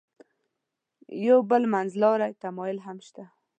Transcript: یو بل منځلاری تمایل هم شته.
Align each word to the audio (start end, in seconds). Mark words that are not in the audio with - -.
یو 1.27 1.39
بل 1.49 1.63
منځلاری 1.73 2.33
تمایل 2.43 2.77
هم 2.85 2.97
شته. 3.07 3.23